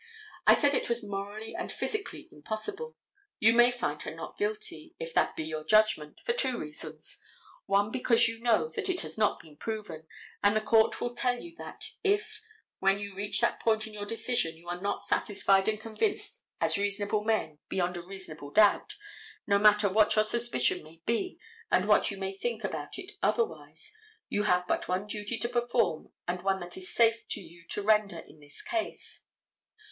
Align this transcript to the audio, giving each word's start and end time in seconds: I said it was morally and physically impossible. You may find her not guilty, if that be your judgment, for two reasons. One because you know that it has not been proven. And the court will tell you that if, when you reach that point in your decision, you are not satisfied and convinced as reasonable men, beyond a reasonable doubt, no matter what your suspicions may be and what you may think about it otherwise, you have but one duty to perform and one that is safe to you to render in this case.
I 0.47 0.55
said 0.55 0.73
it 0.73 0.89
was 0.89 1.03
morally 1.03 1.53
and 1.53 1.71
physically 1.71 2.27
impossible. 2.31 2.97
You 3.37 3.53
may 3.53 3.69
find 3.69 4.01
her 4.01 4.15
not 4.15 4.35
guilty, 4.35 4.95
if 4.99 5.13
that 5.13 5.35
be 5.35 5.43
your 5.43 5.63
judgment, 5.63 6.21
for 6.21 6.33
two 6.33 6.57
reasons. 6.57 7.21
One 7.67 7.91
because 7.91 8.27
you 8.27 8.39
know 8.39 8.67
that 8.69 8.89
it 8.89 9.01
has 9.01 9.15
not 9.15 9.39
been 9.39 9.57
proven. 9.57 10.07
And 10.41 10.55
the 10.55 10.61
court 10.61 10.99
will 10.99 11.13
tell 11.13 11.39
you 11.39 11.53
that 11.57 11.83
if, 12.03 12.41
when 12.79 12.97
you 12.97 13.13
reach 13.13 13.41
that 13.41 13.59
point 13.59 13.85
in 13.85 13.93
your 13.93 14.07
decision, 14.07 14.57
you 14.57 14.67
are 14.69 14.81
not 14.81 15.05
satisfied 15.07 15.67
and 15.67 15.79
convinced 15.79 16.41
as 16.59 16.79
reasonable 16.79 17.23
men, 17.23 17.59
beyond 17.69 17.95
a 17.95 18.01
reasonable 18.01 18.49
doubt, 18.49 18.95
no 19.45 19.59
matter 19.59 19.87
what 19.87 20.15
your 20.15 20.25
suspicions 20.25 20.81
may 20.81 20.99
be 21.05 21.37
and 21.69 21.87
what 21.87 22.09
you 22.09 22.17
may 22.17 22.33
think 22.33 22.63
about 22.63 22.97
it 22.97 23.11
otherwise, 23.21 23.91
you 24.29 24.41
have 24.45 24.65
but 24.67 24.87
one 24.87 25.05
duty 25.05 25.37
to 25.37 25.47
perform 25.47 26.11
and 26.27 26.41
one 26.41 26.59
that 26.59 26.75
is 26.75 26.91
safe 26.91 27.27
to 27.29 27.39
you 27.39 27.67
to 27.69 27.83
render 27.83 28.17
in 28.17 28.39
this 28.39 28.63
case. 28.63 29.21